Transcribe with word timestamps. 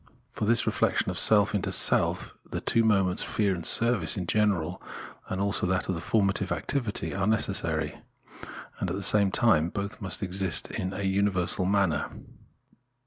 For 0.31 0.45
this 0.45 0.65
reflexion 0.65 1.11
of 1.11 1.19
self 1.19 1.53
into 1.53 1.71
self 1.71 2.33
the 2.43 2.59
two 2.59 2.83
moments, 2.83 3.21
fear 3.23 3.53
and 3.53 3.63
service 3.63 4.17
in 4.17 4.25
general, 4.25 4.81
as 5.29 5.37
also 5.37 5.67
that 5.67 5.89
of 5.89 6.03
formative 6.03 6.49
activityTare 6.49 7.29
necessary: 7.29 7.99
and 8.79 8.89
at 8.89 8.95
the 8.95 9.03
same 9.03 9.29
time 9.29 9.69
both 9.69 10.01
must 10.01 10.23
"exist 10.23 10.71
in 10.71 10.91
a 10.91 11.03
universal 11.03 11.65
manner. 11.65 12.09